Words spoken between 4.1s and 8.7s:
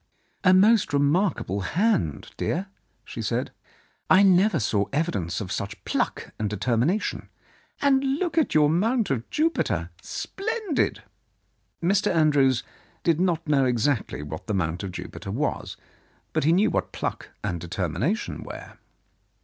never saw evidence of such pluck and determination. And look at your